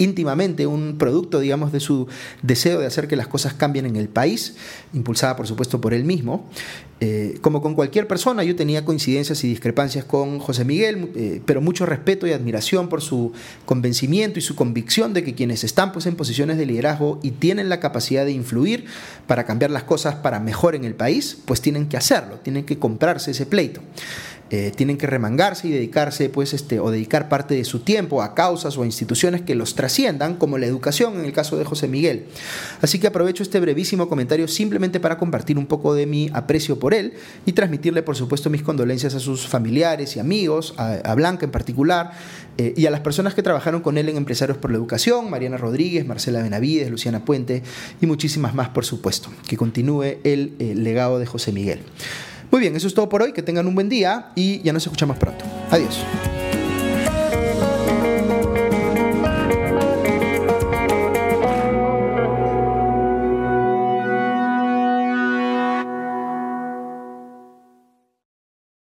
íntimamente 0.00 0.66
un 0.66 0.96
producto, 0.98 1.40
digamos, 1.40 1.72
de 1.72 1.78
su 1.78 2.08
deseo 2.42 2.80
de 2.80 2.86
hacer 2.86 3.06
que 3.06 3.16
las 3.16 3.28
cosas 3.28 3.52
cambien 3.54 3.86
en 3.86 3.96
el 3.96 4.08
país, 4.08 4.56
impulsada 4.94 5.36
por 5.36 5.46
supuesto 5.46 5.80
por 5.80 5.92
él 5.94 6.04
mismo. 6.04 6.48
Eh, 7.02 7.38
como 7.40 7.62
con 7.62 7.74
cualquier 7.74 8.06
persona, 8.06 8.44
yo 8.44 8.56
tenía 8.56 8.84
coincidencias 8.84 9.42
y 9.44 9.48
discrepancias 9.48 10.04
con 10.04 10.38
José 10.38 10.64
Miguel, 10.66 11.10
eh, 11.14 11.40
pero 11.46 11.62
mucho 11.62 11.86
respeto 11.86 12.26
y 12.26 12.32
admiración 12.32 12.88
por 12.88 13.00
su 13.00 13.32
convencimiento 13.64 14.38
y 14.38 14.42
su 14.42 14.54
convicción 14.54 15.14
de 15.14 15.24
que 15.24 15.34
quienes 15.34 15.64
están 15.64 15.92
pues, 15.92 16.06
en 16.10 16.16
posiciones 16.16 16.58
de 16.58 16.66
liderazgo 16.66 17.18
y 17.22 17.30
tienen 17.30 17.68
la 17.68 17.80
capacidad 17.80 18.24
de 18.24 18.32
influir 18.32 18.86
para 19.26 19.44
cambiar 19.44 19.70
las 19.70 19.84
cosas 19.84 20.16
para 20.16 20.40
mejor 20.40 20.74
en 20.74 20.84
el 20.84 20.94
país, 20.94 21.38
pues 21.44 21.60
tienen 21.60 21.88
que 21.88 21.96
hacerlo, 21.96 22.36
tienen 22.42 22.64
que 22.64 22.78
comprarse 22.78 23.30
ese 23.30 23.46
pleito. 23.46 23.80
Eh, 24.52 24.72
tienen 24.74 24.98
que 24.98 25.06
remangarse 25.06 25.68
y 25.68 25.70
dedicarse, 25.70 26.28
pues, 26.28 26.54
este, 26.54 26.80
o 26.80 26.90
dedicar 26.90 27.28
parte 27.28 27.54
de 27.54 27.64
su 27.64 27.80
tiempo 27.80 28.20
a 28.20 28.34
causas 28.34 28.76
o 28.76 28.82
a 28.82 28.86
instituciones 28.86 29.42
que 29.42 29.54
los 29.54 29.76
trasciendan, 29.76 30.34
como 30.34 30.58
la 30.58 30.66
educación 30.66 31.20
en 31.20 31.24
el 31.24 31.32
caso 31.32 31.56
de 31.56 31.64
José 31.64 31.86
Miguel. 31.86 32.24
Así 32.82 32.98
que 32.98 33.06
aprovecho 33.06 33.44
este 33.44 33.60
brevísimo 33.60 34.08
comentario 34.08 34.48
simplemente 34.48 34.98
para 34.98 35.18
compartir 35.18 35.56
un 35.56 35.66
poco 35.66 35.94
de 35.94 36.06
mi 36.06 36.30
aprecio 36.32 36.80
por 36.80 36.94
él 36.94 37.12
y 37.46 37.52
transmitirle, 37.52 38.02
por 38.02 38.16
supuesto, 38.16 38.50
mis 38.50 38.62
condolencias 38.62 39.14
a 39.14 39.20
sus 39.20 39.46
familiares 39.46 40.16
y 40.16 40.20
amigos, 40.20 40.74
a, 40.76 41.14
Blanca 41.14 41.44
en 41.44 41.52
particular, 41.52 42.10
eh, 42.58 42.74
y 42.76 42.86
a 42.86 42.90
las 42.90 43.00
personas 43.00 43.34
que 43.34 43.44
trabajaron 43.44 43.82
con 43.82 43.98
él 43.98 44.08
en 44.08 44.16
Empresarios 44.16 44.58
por 44.58 44.72
la 44.72 44.78
Educación, 44.78 45.30
Mariana 45.30 45.58
Rodríguez, 45.58 46.04
Marcela 46.06 46.42
Benavides, 46.42 46.90
Luciana 46.90 47.24
Puente 47.24 47.62
y 48.00 48.06
muchísimas 48.06 48.54
más, 48.54 48.70
por 48.70 48.84
supuesto. 48.84 49.30
Que 49.46 49.56
continúe 49.56 50.18
el 50.24 50.56
legado 50.82 51.20
de 51.20 51.26
José 51.26 51.52
Miguel. 51.52 51.82
Muy 52.50 52.60
bien, 52.60 52.76
eso 52.76 52.86
es 52.86 52.94
todo 52.94 53.08
por 53.08 53.22
hoy. 53.22 53.32
Que 53.32 53.42
tengan 53.42 53.66
un 53.66 53.74
buen 53.74 53.88
día 53.88 54.30
y 54.34 54.60
ya 54.62 54.72
nos 54.72 54.84
escuchamos 54.84 55.16
pronto. 55.16 55.44
Adiós. 55.70 55.98